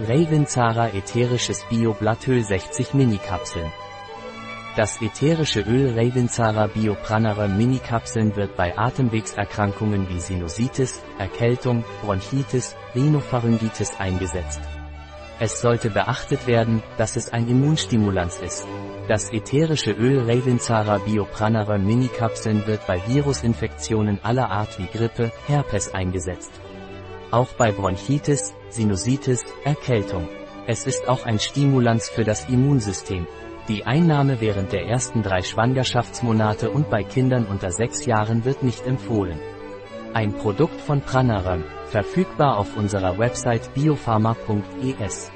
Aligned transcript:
Ravenzara 0.00 0.88
ätherisches 0.88 1.66
Bio-Blattöl 1.68 2.42
60 2.42 2.94
Minikapseln. 2.94 3.70
Das 4.74 5.02
ätherische 5.02 5.60
Öl 5.60 5.92
Ravenzara 5.94 6.66
Biopranere 6.68 7.46
Minikapseln 7.46 8.34
wird 8.34 8.56
bei 8.56 8.76
Atemwegserkrankungen 8.78 10.08
wie 10.08 10.18
Sinusitis, 10.18 11.02
Erkältung, 11.18 11.84
Bronchitis, 12.00 12.74
Rhinopharyngitis 12.94 14.00
eingesetzt. 14.00 14.62
Es 15.38 15.60
sollte 15.60 15.90
beachtet 15.90 16.46
werden, 16.46 16.82
dass 16.96 17.16
es 17.16 17.30
ein 17.30 17.46
Immunstimulans 17.46 18.40
ist. 18.40 18.66
Das 19.08 19.30
ätherische 19.30 19.90
Öl 19.90 20.20
Ravenzara 20.20 20.98
Biopranere 20.98 21.78
Minikapseln 21.78 22.66
wird 22.66 22.86
bei 22.86 22.98
Virusinfektionen 23.06 24.20
aller 24.22 24.50
Art 24.50 24.78
wie 24.78 24.86
Grippe, 24.86 25.30
Herpes 25.46 25.92
eingesetzt. 25.92 26.50
Auch 27.32 27.54
bei 27.54 27.72
Bronchitis, 27.72 28.54
Sinusitis, 28.68 29.42
Erkältung. 29.64 30.28
Es 30.66 30.86
ist 30.86 31.08
auch 31.08 31.24
ein 31.24 31.38
Stimulans 31.38 32.10
für 32.10 32.24
das 32.24 32.46
Immunsystem. 32.50 33.26
Die 33.68 33.86
Einnahme 33.86 34.42
während 34.42 34.70
der 34.72 34.86
ersten 34.86 35.22
drei 35.22 35.40
Schwangerschaftsmonate 35.40 36.70
und 36.70 36.90
bei 36.90 37.02
Kindern 37.02 37.46
unter 37.46 37.70
sechs 37.70 38.04
Jahren 38.04 38.44
wird 38.44 38.62
nicht 38.62 38.86
empfohlen. 38.86 39.40
Ein 40.12 40.34
Produkt 40.34 40.78
von 40.78 41.00
Pranaram, 41.00 41.64
verfügbar 41.86 42.58
auf 42.58 42.76
unserer 42.76 43.16
Website 43.16 43.72
biopharma.es. 43.72 45.32